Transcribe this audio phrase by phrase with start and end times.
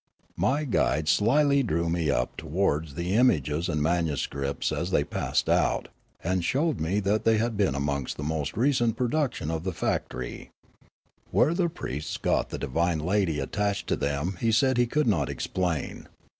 [0.37, 5.89] My guide slily drew me up towards the images and manuscript as they passed out,
[6.23, 9.63] and showed me that 234 Riallaro they had been amongst the most recent production of
[9.63, 10.49] the factor5\
[11.29, 15.05] Where the priests got the divine lady at tached to them, he said he could
[15.05, 16.07] not explain.